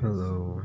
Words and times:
Hello, 0.00 0.62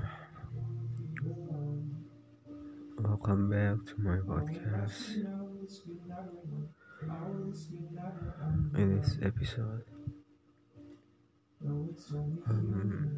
welcome 2.98 3.50
back 3.50 3.78
to 3.86 3.94
my 4.02 4.18
podcast. 4.18 5.18
In 8.76 9.00
this 9.00 9.18
episode, 9.22 9.84
um, 12.50 13.12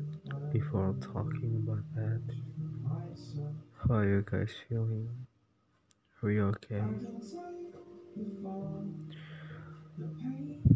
before 0.52 0.96
talking 1.02 1.56
about 1.58 1.84
that, 1.96 2.22
how 3.88 3.96
are 3.96 4.06
you 4.10 4.26
guys 4.30 4.52
feeling? 4.68 5.10
Are 6.22 6.30
you 6.32 6.46
okay? 6.48 6.84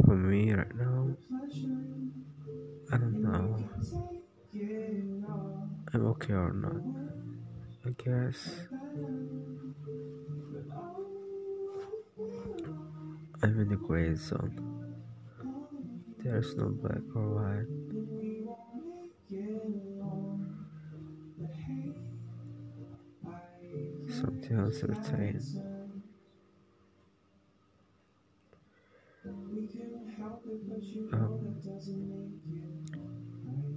For 0.06 0.16
me, 0.16 0.54
right 0.54 0.76
now, 0.76 1.16
I 2.92 2.98
don't 2.98 3.24
know. 3.24 4.11
I'm 4.62 6.06
okay 6.08 6.34
or 6.34 6.54
not. 6.54 6.84
I 7.84 7.90
guess 8.04 8.52
I'm 13.42 13.60
in 13.60 13.70
the 13.70 13.76
gray 13.76 14.14
zone. 14.14 14.94
There's 16.20 16.56
no 16.56 16.70
black 16.70 17.02
or 17.16 17.30
white. 17.40 17.66
Something 24.14 24.60
uncertain. 24.60 25.42
Um, 31.14 31.56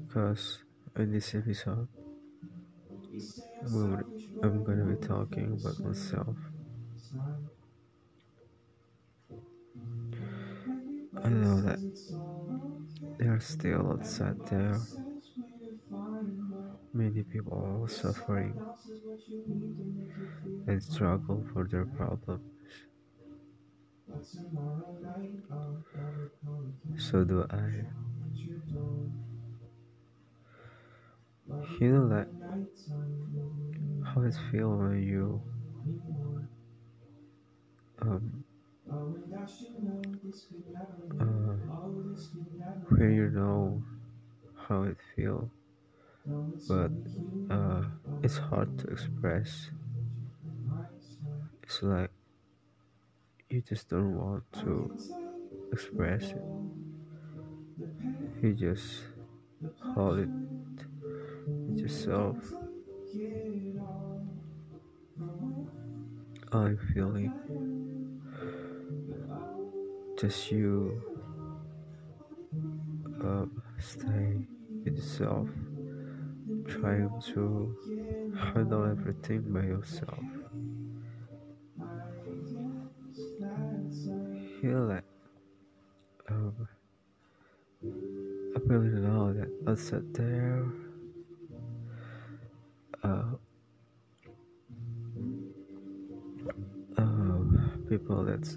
because 0.06 0.63
in 0.96 1.12
this 1.12 1.34
episode, 1.34 1.88
I'm 4.42 4.64
gonna, 4.64 4.84
be 4.84 5.06
talking 5.06 5.58
about 5.60 5.78
myself. 5.80 6.36
I 11.24 11.28
know 11.28 11.60
that 11.62 11.78
there 13.18 13.32
are 13.34 13.40
still 13.40 13.92
outside 13.92 14.36
there 14.46 14.80
many 16.94 17.24
people 17.24 17.82
are 17.82 17.88
suffering 17.88 18.54
and 20.68 20.82
struggle 20.82 21.44
for 21.52 21.64
their 21.64 21.84
problems. 21.84 22.40
So 26.96 27.24
do 27.24 27.44
I. 27.50 27.93
You 31.84 31.92
know 31.92 32.08
that 32.08 32.28
how 34.02 34.22
it 34.22 34.34
feels 34.50 34.78
when 34.80 35.02
you 35.02 35.42
um 38.02 38.44
uh, 41.20 41.56
when 42.88 43.12
you 43.14 43.28
know 43.30 43.82
how 44.68 44.82
it 44.84 44.96
feels, 45.16 45.50
but 46.66 46.92
uh, 47.50 47.82
it's 48.22 48.36
hard 48.36 48.68
to 48.78 48.86
express. 48.88 49.70
It's 51.62 51.82
like 51.82 52.10
you 53.48 53.62
just 53.62 53.88
don't 53.88 54.16
want 54.16 54.44
to 54.64 54.90
express 55.72 56.32
it. 56.36 56.42
You 58.40 58.54
just 58.54 58.84
hold 59.94 60.18
it 60.18 60.30
yourself. 61.82 62.36
All 66.52 66.70
you 66.70 66.78
feeling, 66.94 67.34
just 70.16 70.50
you 70.50 71.02
um, 73.20 73.62
stay 73.78 74.46
with 74.84 74.96
yourself, 74.96 75.48
trying 76.66 77.10
to 77.34 77.76
handle 78.34 78.84
everything 78.84 79.42
by 79.52 79.62
yourself. 79.62 80.24
Feel 84.60 84.86
like 84.86 85.04
um, 86.28 86.68
I 88.56 88.60
really 88.64 89.00
know 89.00 89.32
that 89.32 89.48
outside 89.68 90.12
there, 90.14 90.64
uh, 93.04 93.22
uh, 96.96 97.38
people 97.88 98.24
that 98.24 98.48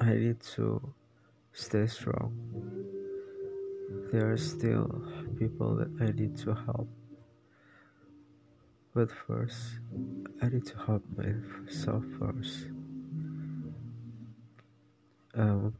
I 0.00 0.14
need 0.14 0.40
to 0.54 0.80
stay 1.52 1.86
strong. 1.86 2.32
There 4.12 4.30
are 4.30 4.36
still 4.36 5.02
people 5.38 5.76
that 5.76 5.90
I 6.00 6.12
need 6.12 6.36
to 6.38 6.54
help. 6.54 6.88
But 8.94 9.10
first, 9.10 9.78
I 10.42 10.48
need 10.48 10.66
to 10.66 10.78
help 10.78 11.04
myself 11.16 12.04
first. 12.18 12.66
Um, 15.34 15.72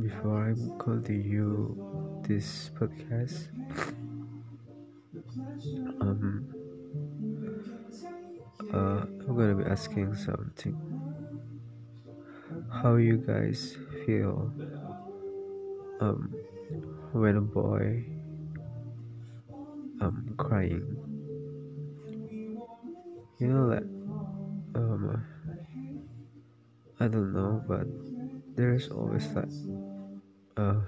before 0.00 0.50
I 0.50 0.82
continue 0.82 1.76
this 2.26 2.70
podcast, 2.74 3.48
um, 6.00 6.46
uh, 8.72 9.04
I'm 9.26 9.36
gonna 9.36 9.54
be 9.54 9.64
asking 9.64 10.14
something. 10.16 10.76
How 12.82 12.96
you 12.96 13.18
guys 13.18 13.76
feel 14.06 14.50
um, 16.00 16.34
when 17.12 17.36
a 17.36 17.40
boy 17.40 18.04
um 20.00 20.34
crying? 20.38 20.96
You 23.38 23.48
know 23.48 23.68
that 23.70 23.82
um, 24.74 25.24
I 27.00 27.08
don't 27.08 27.32
know, 27.32 27.62
but 27.66 27.86
there's 28.56 28.88
always 28.90 29.26
like 29.34 29.48
uh, 30.56 30.80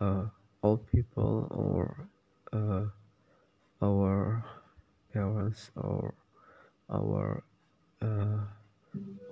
uh, 0.00 0.26
old 0.62 0.86
people 0.86 1.48
or 1.50 2.08
uh, 2.54 2.86
our 3.82 4.44
parents 5.12 5.70
or 5.76 6.14
our 6.88 7.42
uh, 8.00 8.38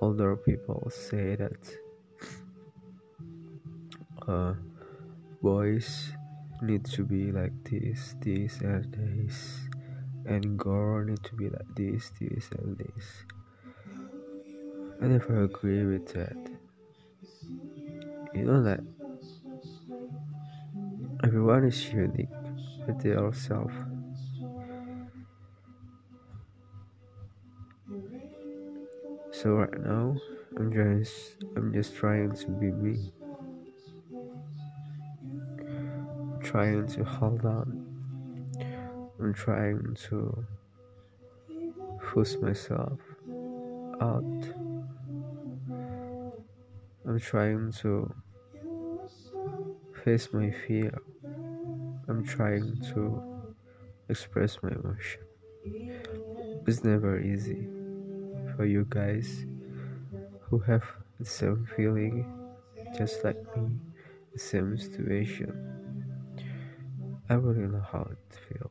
older 0.01 0.37
people 0.37 0.91
say 0.91 1.37
that 1.37 1.63
uh, 4.27 4.55
boys 5.41 6.11
need 6.63 6.85
to 6.85 7.05
be 7.05 7.33
like 7.33 7.53
this, 7.65 8.15
this, 8.21 8.61
and 8.61 8.91
this, 8.93 9.61
and 10.27 10.59
girl 10.59 11.05
need 11.05 11.23
to 11.23 11.35
be 11.35 11.49
like 11.49 11.75
this, 11.77 12.11
this, 12.21 12.51
and 12.59 12.79
this. 12.79 13.07
I 15.01 15.07
never 15.07 15.45
agree 15.45 15.85
with 15.85 16.07
that. 16.15 16.39
You 18.35 18.45
know 18.45 18.63
that 18.63 18.81
everyone 21.23 21.65
is 21.65 21.93
unique 21.93 22.42
with 22.87 23.01
their 23.03 23.33
self. 23.33 23.73
So 29.31 29.55
right 29.55 29.81
now, 29.85 30.17
I'm 30.57 30.73
just 30.73 31.37
I'm 31.57 31.73
just 31.73 31.97
trying 31.97 32.33
to 32.33 32.49
be 32.49 32.71
me, 32.71 33.13
trying 36.43 36.87
to 36.89 37.05
hold 37.05 37.45
on. 37.45 37.87
I'm 39.19 39.35
trying 39.35 39.97
to 40.09 40.47
push 42.13 42.37
myself 42.37 42.99
out. 44.01 44.45
I'm 47.05 47.19
trying 47.19 47.73
to 47.83 48.15
face 50.05 50.29
my 50.33 50.51
fear. 50.67 50.93
I'm 52.09 52.25
trying 52.25 52.81
to 52.95 53.55
express 54.09 54.59
my 54.63 54.71
emotion. 54.71 55.23
It's 56.67 56.85
never 56.85 57.21
easy 57.21 57.67
for 58.57 58.65
you 58.65 58.87
guys 58.89 59.47
who 60.43 60.59
have 60.61 60.85
the 61.19 61.25
same 61.25 61.67
feeling 61.77 62.27
just 62.97 63.25
like 63.25 63.37
me, 63.57 63.71
the 64.33 64.39
same 64.39 64.77
situation. 64.79 65.53
I 67.29 67.35
really 67.35 67.67
know 67.69 67.85
how 67.93 68.09
it 68.11 68.39
feels. 68.49 68.71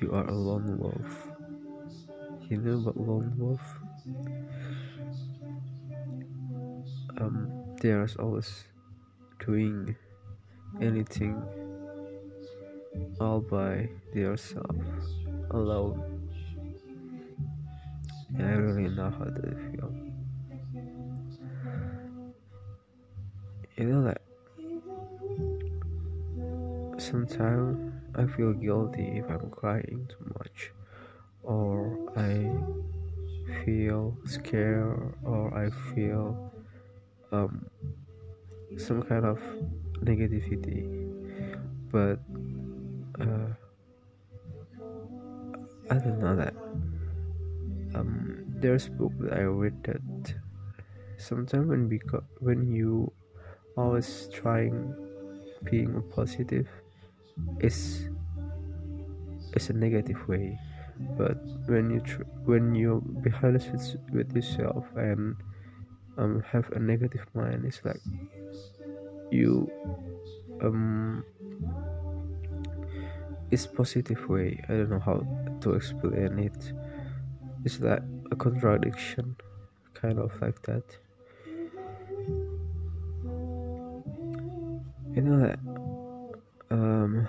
You 0.00 0.12
are 0.12 0.26
a 0.26 0.34
lone 0.34 0.78
wolf. 0.78 1.28
You 2.48 2.58
know 2.58 2.78
what 2.78 2.96
lone 2.96 3.34
wolf? 3.36 3.60
um 7.20 7.59
there's 7.80 8.14
always 8.16 8.64
doing 9.44 9.96
anything 10.82 11.42
all 13.18 13.40
by 13.40 13.88
themselves 14.12 15.24
alone. 15.50 16.28
I 18.38 18.52
really 18.52 18.90
know 18.90 19.10
how 19.10 19.24
they 19.24 19.50
feel. 19.72 19.92
You 23.78 23.84
know 23.86 24.04
that 24.04 24.20
sometimes 27.00 27.94
I 28.14 28.26
feel 28.26 28.52
guilty 28.52 29.22
if 29.24 29.30
I'm 29.30 29.48
crying 29.50 30.06
too 30.06 30.34
much 30.38 30.70
or 31.42 31.96
I 32.14 32.50
feel 33.64 34.18
scared 34.26 35.14
or 35.24 35.54
I 35.56 35.70
feel 35.94 36.49
um, 37.32 37.66
some 38.76 39.02
kind 39.02 39.24
of 39.24 39.40
negativity 40.02 40.86
but 41.90 42.18
uh, 43.20 43.50
I 45.90 45.98
don't 45.98 46.20
know 46.20 46.36
that 46.36 46.54
um, 47.94 48.44
there's 48.46 48.88
book 48.88 49.12
that 49.20 49.34
I 49.34 49.42
read 49.42 49.82
that 49.84 50.34
sometimes 51.18 51.68
when 51.68 51.90
when 52.38 52.72
you 52.72 53.12
always 53.76 54.28
trying 54.32 54.94
being 55.64 56.02
positive 56.14 56.68
is 57.60 58.08
is 59.54 59.70
a 59.70 59.72
negative 59.72 60.28
way. 60.28 60.58
But 61.16 61.38
when 61.66 61.90
you 61.90 62.00
tr- 62.00 62.28
when 62.44 62.74
you 62.74 63.02
be 63.22 63.32
honest 63.42 63.96
with 64.12 64.34
yourself 64.36 64.86
and 64.96 65.36
um 66.20 66.42
have 66.52 66.70
a 66.72 66.78
negative 66.78 67.26
mind 67.34 67.64
it's 67.64 67.80
like 67.84 68.00
you 69.30 69.70
um 70.62 71.24
it's 73.50 73.66
positive 73.66 74.28
way 74.28 74.62
i 74.68 74.72
don't 74.72 74.90
know 74.90 75.00
how 75.00 75.26
to 75.60 75.74
explain 75.74 76.38
it. 76.38 76.72
It's 77.64 77.80
like 77.80 78.02
a 78.30 78.36
contradiction 78.36 79.36
kind 79.94 80.18
of 80.18 80.32
like 80.40 80.62
that. 80.62 80.84
You 85.14 85.22
know 85.22 85.40
that 85.40 85.58
um 86.70 87.26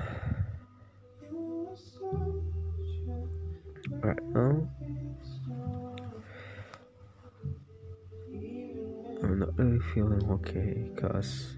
feeling 9.94 10.24
okay 10.32 10.74
because 10.96 11.56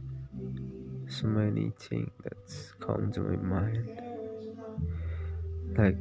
so 1.08 1.28
many 1.28 1.72
things 1.78 2.10
that's 2.24 2.74
come 2.80 3.12
to 3.12 3.22
my 3.22 3.36
mind. 3.38 3.90
Like 5.78 5.98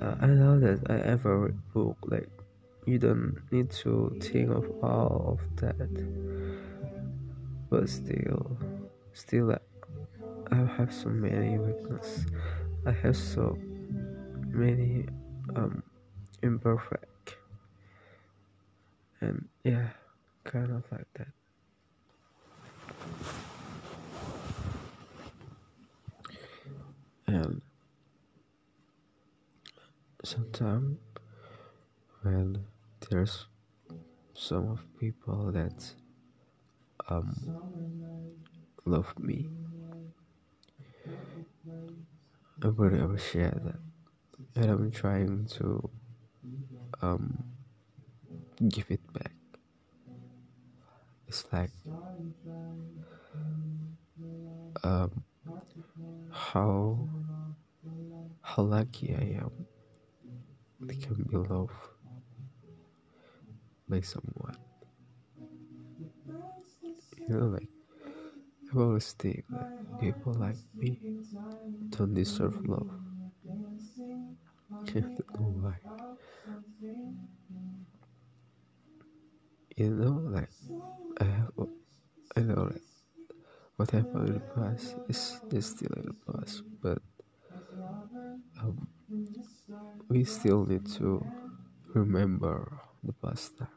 uh, 0.00 0.14
i 0.20 0.26
know 0.26 0.58
that 0.58 0.80
i 0.88 0.96
ever 1.06 1.38
read 1.38 1.58
book 1.74 1.96
like 2.06 2.28
you 2.86 2.98
don't 2.98 3.36
need 3.50 3.70
to 3.70 4.16
think 4.20 4.50
of 4.50 4.64
all 4.82 5.38
of 5.38 5.56
that. 5.56 5.90
But 7.68 7.88
still 7.88 8.56
still 9.12 9.56
i 10.52 10.56
have 10.56 10.92
so 10.92 11.08
many 11.08 11.58
weakness. 11.58 12.26
I 12.86 12.92
have 12.92 13.16
so 13.16 13.58
many 14.48 15.06
um 15.56 15.82
imperfect. 16.42 17.36
And 19.20 19.48
yeah 19.64 19.88
kind 20.44 20.70
of 20.70 20.82
like 20.90 21.06
that 21.14 21.28
and 27.26 27.60
sometimes 30.24 30.98
when 32.22 32.64
there's 33.08 33.46
some 34.34 34.68
of 34.70 34.80
people 34.98 35.50
that 35.52 35.92
um 37.08 37.34
love 38.84 39.12
me 39.18 39.48
i 42.62 42.66
really 42.68 43.00
appreciate 43.00 43.54
that. 43.64 43.78
And 44.56 44.70
i'm 44.70 44.90
trying 44.90 45.46
to 45.58 45.90
um 47.02 47.44
give 48.68 48.90
it 48.90 48.99
like 51.52 51.70
um 54.84 55.24
how 56.30 57.08
how 58.42 58.62
lucky 58.62 59.14
i 59.14 59.24
am 59.42 59.66
they 60.86 60.94
can 60.94 61.14
be 61.24 61.36
loved 61.36 61.72
by 63.88 64.00
someone. 64.00 64.56
You 67.26 67.34
know 67.36 67.46
like 67.46 67.68
i 68.72 68.78
always 68.78 69.12
think 69.12 69.44
that 69.52 69.66
people 69.98 70.32
like 70.34 70.58
me 70.80 71.00
don't 71.90 72.14
deserve 72.14 72.58
love. 72.64 72.88
I 74.88 75.00
don't 75.00 75.34
know 75.38 75.46
why 75.62 75.80
you 79.76 79.90
know 79.90 80.19
happened 83.90 84.28
in 84.28 84.34
the 84.34 84.40
past 84.40 84.96
is, 85.08 85.40
is 85.50 85.66
still 85.66 85.92
in 85.96 86.06
the 86.06 86.32
past 86.32 86.62
but 86.82 86.98
um, 88.60 88.88
we 90.08 90.24
still 90.24 90.66
need 90.66 90.86
to 90.86 91.32
remember 91.94 92.80
the 93.02 93.12
past 93.12 93.56
time 93.58 93.68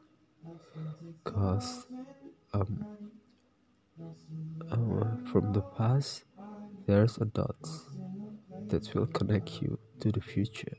because 1.24 1.86
um, 2.52 2.86
uh, 4.70 5.16
from 5.24 5.52
the 5.52 5.62
past 5.62 6.24
there's 6.86 7.18
a 7.18 7.24
dots 7.24 7.84
that 8.68 8.92
will 8.94 9.06
connect 9.06 9.62
you 9.62 9.78
to 10.00 10.12
the 10.12 10.20
future. 10.20 10.76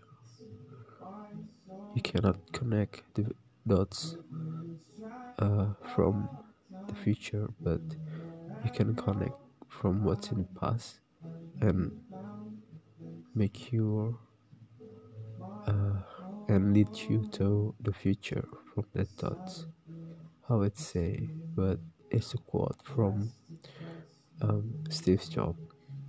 You 1.94 2.02
cannot 2.02 2.38
connect 2.52 3.04
the 3.16 3.32
dots 3.68 4.18
uh, 5.40 5.74
from 5.84 6.30
the 6.88 6.96
future 6.96 7.48
but 7.60 7.82
you 8.66 8.72
can 8.72 8.96
connect 8.96 9.38
from 9.70 10.04
what's 10.04 10.32
in 10.32 10.40
the 10.40 10.60
past 10.60 11.00
and 11.62 11.92
make 13.36 13.72
you 13.72 14.18
uh, 15.68 15.98
and 16.48 16.74
lead 16.74 16.90
you 17.08 17.28
to 17.32 17.76
the 17.82 17.94
future 17.94 18.48
from 18.74 18.86
the 18.94 19.06
thoughts 19.06 19.68
how 20.48 20.62
it 20.62 20.76
say 20.78 21.30
but 21.56 21.78
it's 22.10 22.34
a 22.34 22.38
quote 22.38 22.80
from 22.84 23.32
um, 24.42 24.74
steve 24.90 25.24
jobs. 25.30 25.60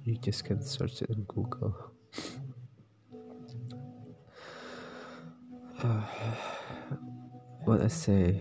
You 0.04 0.16
just 0.18 0.44
can 0.44 0.62
search 0.62 1.02
it 1.02 1.10
in 1.10 1.22
google. 1.24 1.74
Uh, 5.82 6.00
what 7.66 7.82
i 7.82 7.86
say 7.86 8.40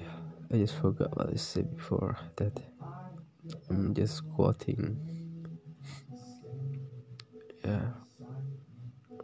i 0.53 0.55
just 0.55 0.73
forgot 0.75 1.15
what 1.17 1.29
i 1.29 1.35
said 1.35 1.75
before 1.75 2.17
that 2.37 2.57
i'm 3.69 3.93
just 3.93 4.17
squatting. 4.17 4.97
yeah. 7.63 7.87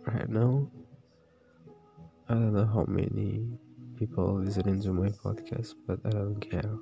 Right 0.06 0.30
now 0.30 0.68
i 2.30 2.34
don't 2.34 2.54
know 2.54 2.66
how 2.66 2.86
many 2.88 3.48
people 3.98 4.36
listening 4.36 4.82
to 4.82 4.94
my 4.94 5.10
podcast 5.10 5.76
but 5.86 6.00
i 6.06 6.10
don't 6.10 6.40
care. 6.40 6.78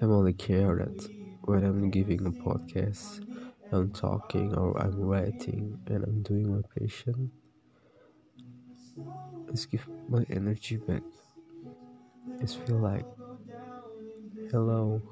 I'm 0.00 0.12
only 0.12 0.32
care 0.32 0.76
that 0.76 1.08
when 1.42 1.64
i'm 1.64 1.90
giving 1.90 2.26
a 2.26 2.30
podcast 2.30 3.26
i'm 3.72 3.90
talking 3.90 4.54
or 4.54 4.78
i'm 4.80 4.98
writing 5.00 5.78
and 5.86 6.04
i'm 6.04 6.22
doing 6.22 6.54
my 6.54 6.62
patient 6.78 7.30
let's 9.52 9.66
give 9.66 9.86
my 10.08 10.24
energy 10.30 10.76
back. 10.76 11.02
Just 12.40 12.58
feel 12.60 12.78
like 12.78 13.04
hello. 14.52 15.02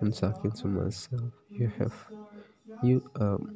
I'm 0.00 0.12
talking 0.12 0.52
to 0.52 0.68
myself. 0.68 1.32
You 1.56 1.68
have 1.78 1.94
you 2.80 3.02
um 3.20 3.50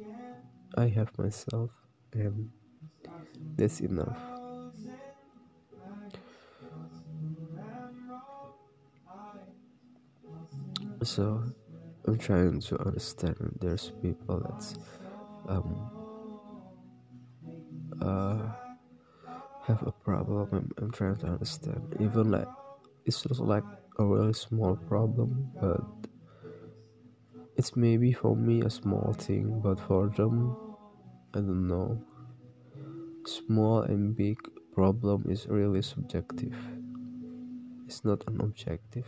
i 0.77 0.87
have 0.87 1.17
myself 1.17 1.71
and 2.13 2.49
that's 3.57 3.81
enough. 3.81 4.17
So 11.03 11.43
i'm 12.07 12.17
trying 12.17 12.59
to 12.61 12.79
understand 12.85 13.57
there's 13.61 13.91
people 14.01 14.41
that's 14.47 14.75
um 15.47 15.91
uh 18.01 18.49
have 19.61 19.83
a 19.83 19.91
problem. 19.91 20.47
I'm, 20.51 20.71
I'm 20.79 20.91
trying 20.91 21.17
to 21.17 21.27
understand. 21.27 21.87
Even 21.99 22.31
like 22.31 22.49
it's 23.05 23.21
just 23.23 23.39
like 23.41 23.65
a 23.99 24.05
really 24.05 24.33
small 24.33 24.75
problem, 24.75 25.51
but 25.59 25.81
it's 27.57 27.75
maybe 27.75 28.13
for 28.13 28.35
me 28.35 28.61
a 28.61 28.69
small 28.69 29.13
thing, 29.17 29.59
but 29.61 29.79
for 29.79 30.09
them, 30.09 30.55
I 31.33 31.39
don't 31.39 31.67
know. 31.67 32.03
Small 33.25 33.81
and 33.81 34.15
big 34.15 34.37
problem 34.73 35.25
is 35.29 35.47
really 35.47 35.81
subjective. 35.81 36.55
It's 37.87 38.05
not 38.05 38.23
an 38.27 38.41
objective. 38.41 39.07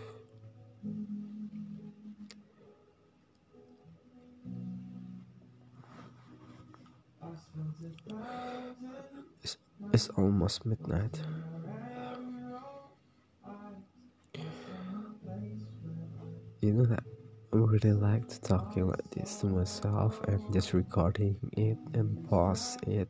It's, 9.93 10.10
almost 10.17 10.65
midnight. 10.65 11.19
You 16.69 16.75
know 16.75 16.85
that 16.85 17.03
I 17.51 17.57
really 17.57 17.93
like 17.93 18.27
talking 18.43 18.85
like 18.85 19.09
this 19.09 19.39
to 19.39 19.47
myself 19.47 20.21
and 20.27 20.39
just 20.51 20.71
recording 20.73 21.35
it 21.57 21.79
and 21.95 22.21
pause 22.21 22.77
it. 22.85 23.09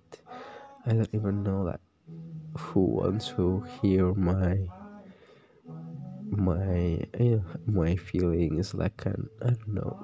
I 0.86 0.94
don't 0.94 1.10
even 1.14 1.44
know 1.44 1.66
that 1.66 1.82
who 2.58 2.82
wants 2.86 3.30
to 3.36 3.62
hear 3.82 4.14
my 4.16 4.72
my 6.32 7.04
you 7.20 7.38
know, 7.38 7.44
my 7.66 7.96
feelings 7.96 8.74
like 8.74 9.06
an 9.06 9.30
I 9.42 9.50
don't 9.50 9.68
know. 9.68 9.98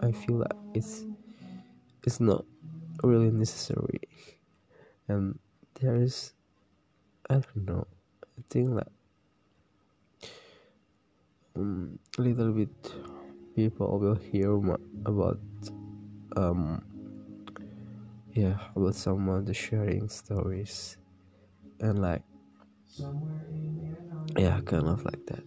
I 0.00 0.12
feel 0.12 0.36
like 0.38 0.58
it's 0.74 1.06
it's 2.04 2.20
not 2.20 2.44
really 3.04 3.30
necessary 3.30 4.00
and 5.08 5.38
there 5.80 5.96
is 5.96 6.32
I 7.30 7.34
don't 7.34 7.66
know. 7.66 7.86
I 8.38 8.42
think 8.50 8.74
that 8.76 8.88
um, 11.56 11.98
a 12.18 12.22
little 12.22 12.52
bit 12.52 12.70
people 13.54 13.98
will 13.98 14.14
hear 14.14 14.52
about 15.04 15.40
um 16.36 16.82
yeah 18.34 18.58
about 18.76 18.94
someone 18.94 19.50
sharing 19.52 20.08
stories 20.08 20.96
and 21.80 22.00
like 22.00 22.22
yeah 24.38 24.60
kind 24.64 24.86
of 24.88 25.04
like 25.04 25.24
that. 25.26 25.44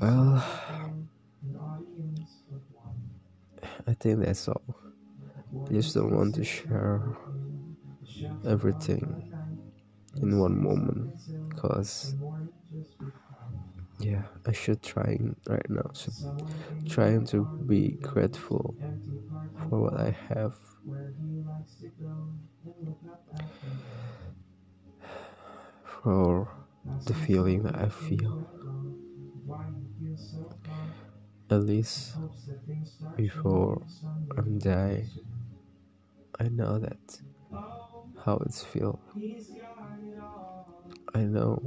Well 0.00 0.44
i 3.86 3.94
think 3.94 4.20
that's 4.20 4.48
all. 4.48 4.62
I 5.70 5.74
just 5.74 5.94
don't 5.94 6.14
want 6.14 6.34
to 6.36 6.44
share 6.44 7.02
everything 8.44 9.22
in 10.22 10.38
one 10.38 10.62
moment 10.62 11.12
because 11.48 12.14
yeah 14.00 14.24
i 14.46 14.52
should 14.52 14.82
trying 14.82 15.36
right 15.48 15.68
now. 15.68 15.90
So 15.94 16.12
trying 16.88 17.24
to 17.26 17.48
be 17.66 17.98
grateful 18.02 18.76
for 19.56 19.80
what 19.82 19.94
i 20.00 20.16
have. 20.28 20.54
For 25.84 26.48
the 27.04 27.14
feeling 27.14 27.62
that 27.64 27.76
i 27.76 27.88
feel. 27.88 28.36
At 31.50 31.64
least 31.64 32.16
before 33.16 33.86
i'm 34.36 34.58
dying 34.58 35.10
i 36.40 36.48
know 36.48 36.78
that 36.78 37.20
how 38.24 38.36
it's 38.46 38.62
feel 38.62 39.00
I 41.14 41.20
know 41.24 41.62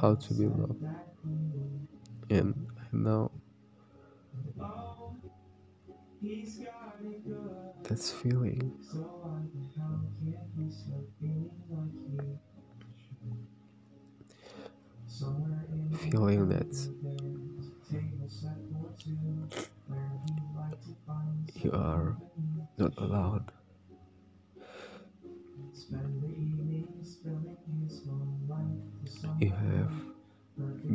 how 0.00 0.14
to 0.14 0.34
be 0.34 0.48
loved, 0.48 0.78
and 2.30 2.54
I 2.78 2.86
know 2.96 3.30
that's 7.82 8.10
feeling. 8.10 8.72
Feeling 15.92 16.48
that 16.48 16.88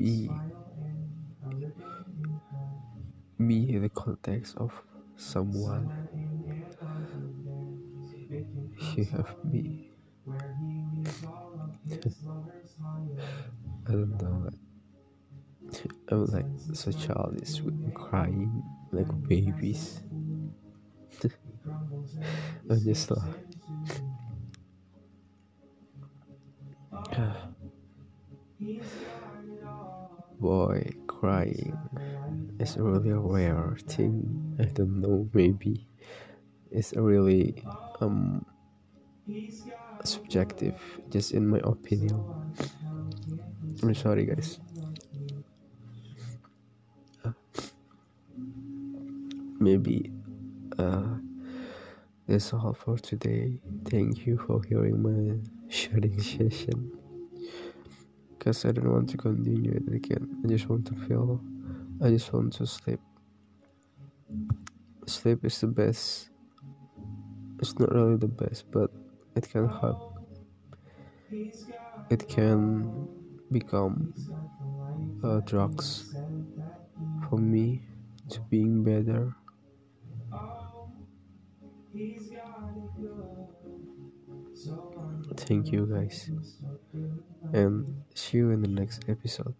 me. 0.06 0.30
Me 3.40 3.70
in 3.76 3.82
the 3.82 3.90
context 3.90 4.56
of 4.58 4.72
someone. 5.18 5.90
You 8.96 9.06
have 9.06 9.36
me. 9.44 9.90
I 13.88 13.92
don't 13.92 14.22
know 14.22 14.50
I'm 16.10 16.26
like 16.28 16.46
so 16.74 16.92
childish 16.92 17.62
crying 17.94 18.64
like 18.92 19.08
babies. 19.28 20.02
I'm 22.70 22.84
just 22.84 23.10
like 23.10 23.45
boy 30.40 30.90
crying 31.08 31.78
is 32.60 32.78
really 32.78 33.10
a 33.12 33.20
rare 33.20 33.78
thing. 33.88 34.56
I 34.60 34.66
don't 34.66 35.02
know, 35.02 35.30
maybe 35.34 35.88
it's 36.72 36.94
really 36.96 37.64
um 38.02 38.46
subjective, 40.04 40.80
just 41.10 41.32
in 41.34 41.48
my 41.48 41.60
opinion. 41.64 42.24
I'm 43.84 43.94
sorry, 43.96 44.26
guys. 44.26 44.60
Uh, 47.26 47.32
maybe 49.60 50.12
uh, 50.78 51.18
that's 52.28 52.54
all 52.54 52.74
for 52.74 52.98
today. 52.98 53.60
Thank 53.86 54.26
you 54.26 54.38
for 54.38 54.62
hearing 54.64 55.02
my 55.02 55.38
sharing 55.70 56.22
session 56.22 56.92
because 58.46 58.64
I 58.64 58.74
don't 58.74 58.92
want 58.92 59.10
to 59.10 59.18
continue 59.18 59.72
it 59.72 59.92
again. 59.92 60.40
I 60.46 60.48
just 60.48 60.70
want 60.70 60.86
to 60.86 60.94
feel, 61.08 61.42
I 62.00 62.10
just 62.10 62.32
want 62.32 62.54
to 62.54 62.68
sleep. 62.68 63.00
Sleep 65.08 65.44
is 65.44 65.60
the 65.62 65.66
best. 65.68 66.30
It's 67.60 67.80
not 67.80 67.92
really 67.92 68.18
the 68.18 68.28
best, 68.28 68.70
but 68.70 68.92
it 69.36 69.50
can 69.50 69.68
help. 69.68 70.20
It 72.12 72.30
can 72.30 73.10
become 73.52 74.14
uh, 75.24 75.40
drugs 75.40 76.06
for 77.28 77.40
me 77.40 77.82
to 78.30 78.42
being 78.42 78.84
better. 78.84 79.34
Thank 85.38 85.72
you 85.72 85.86
guys 85.86 86.32
and 87.54 87.86
see 88.14 88.38
you 88.38 88.52
in 88.52 88.62
the 88.62 88.68
next 88.68 89.06
episode. 89.08 89.56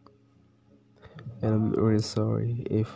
And 1.42 1.54
I'm 1.54 1.72
really 1.72 2.02
sorry 2.02 2.66
if 2.70 2.90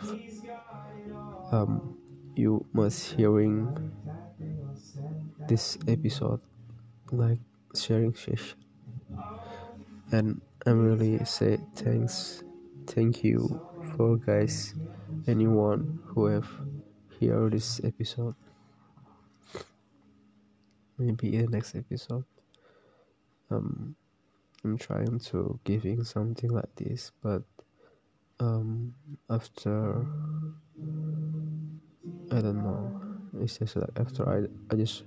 um 1.51 1.95
you 2.35 2.65
must 2.73 3.13
hearing 3.13 3.73
this 5.47 5.77
episode 5.87 6.39
like 7.11 7.39
sharing 7.75 8.15
session. 8.15 8.57
And 10.11 10.41
I'm 10.65 10.79
really 10.85 11.23
say 11.25 11.57
thanks 11.75 12.43
thank 12.87 13.23
you 13.23 13.61
for 13.95 14.17
guys 14.17 14.73
anyone 15.27 15.99
who 16.05 16.25
have 16.25 16.49
hear 17.19 17.49
this 17.49 17.81
episode. 17.83 18.35
Maybe 20.99 21.35
in 21.35 21.45
the 21.45 21.51
next 21.51 21.73
episode. 21.75 22.25
Um 23.49 23.95
I'm 24.63 24.77
trying 24.77 25.19
to 25.31 25.57
giving 25.63 26.03
something 26.03 26.49
like 26.49 26.75
this, 26.75 27.11
but 27.23 27.43
um, 28.39 28.93
after 29.29 30.05
I 32.31 32.41
don't 32.41 32.63
know, 32.63 33.01
it's 33.39 33.57
just 33.57 33.77
like 33.77 33.89
after 33.95 34.27
I 34.27 34.47
I 34.71 34.75
just 34.75 35.03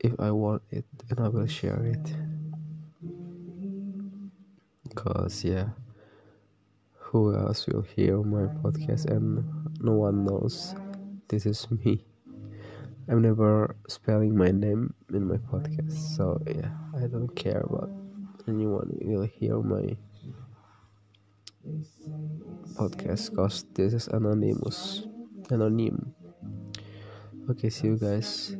if 0.00 0.12
I 0.20 0.30
want 0.30 0.62
it, 0.70 0.84
and 1.08 1.20
I 1.20 1.28
will 1.28 1.46
share 1.46 1.82
it. 1.84 2.14
Cause 4.94 5.42
yeah, 5.42 5.70
who 6.98 7.34
else 7.34 7.66
will 7.66 7.82
hear 7.82 8.18
my 8.22 8.44
podcast 8.60 9.06
and 9.06 9.40
no 9.80 9.92
one 9.92 10.24
knows 10.26 10.74
this 11.28 11.46
is 11.46 11.70
me. 11.70 12.04
I'm 13.08 13.20
never 13.22 13.76
spelling 13.88 14.36
my 14.36 14.50
name 14.50 14.94
in 15.12 15.26
my 15.26 15.36
podcast, 15.36 16.16
so 16.16 16.40
yeah, 16.46 16.70
I 16.96 17.06
don't 17.06 17.34
care 17.34 17.60
about 17.60 17.90
anyone 18.48 18.96
will 19.02 19.26
hear 19.26 19.58
my 19.60 19.96
podcast 22.74 23.30
because 23.30 23.64
this 23.74 23.92
is 23.94 24.08
anonymous. 24.08 25.06
Anonym. 25.50 26.12
Okay 27.50 27.70
see 27.70 27.88
you 27.88 27.98
guys. 27.98 28.56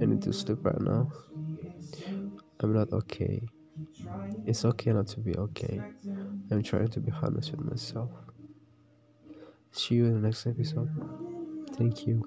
I 0.00 0.04
need 0.04 0.22
to 0.22 0.32
sleep 0.32 0.58
right 0.62 0.80
now. 0.80 1.10
I'm 2.60 2.72
not 2.72 2.92
okay. 2.92 3.42
It's 4.46 4.64
okay 4.64 4.92
not 4.92 5.06
to 5.08 5.20
be 5.20 5.34
okay. 5.36 5.80
I'm 6.50 6.62
trying 6.62 6.88
to 6.88 7.00
be 7.00 7.12
honest 7.22 7.52
with 7.52 7.60
myself. 7.64 8.10
See 9.72 9.96
you 9.96 10.06
in 10.06 10.14
the 10.20 10.26
next 10.28 10.46
episode. 10.46 10.90
Thank 11.76 12.06
you 12.06 12.22